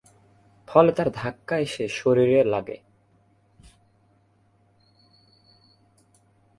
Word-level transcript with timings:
ফলে 0.67 0.91
তার 0.91 1.09
ধাক্কা 1.13 1.55
এসে 1.59 1.85
লাগে 1.97 2.41
শরীরে। 2.43 2.77